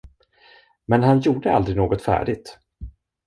Men 0.85 1.03
han 1.03 1.19
gjorde 1.19 1.51
aldrig 1.51 1.75
något 1.77 2.01
färdigt. 2.01 2.59